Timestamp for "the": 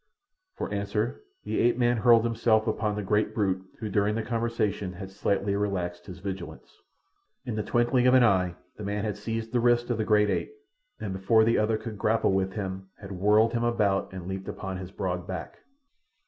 1.43-1.59, 2.95-3.03, 4.15-4.23, 7.55-7.61, 8.77-8.83, 9.53-9.59, 9.99-10.03, 11.43-11.59